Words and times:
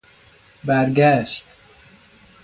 برگشت 0.65 1.45